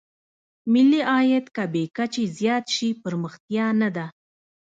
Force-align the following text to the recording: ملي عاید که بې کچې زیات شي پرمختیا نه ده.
ملي 0.73 1.01
عاید 1.11 1.45
که 1.55 1.63
بې 1.73 1.83
کچې 1.97 2.23
زیات 2.37 2.65
شي 2.75 2.89
پرمختیا 3.03 3.67
نه 3.81 3.89
ده. 3.95 4.05